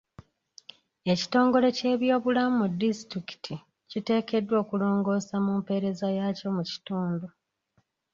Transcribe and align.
Ekitongole 1.11 1.67
ky'ebyobulamu 1.77 2.55
mu 2.59 2.67
disitulikiti 2.81 3.55
kiteekeddwa 3.89 4.55
okulongoosa 4.63 5.35
mu 5.45 5.51
mpeereza 5.59 6.07
yaakyo 6.17 6.47
mu 6.57 6.63
kitundu. 6.69 7.27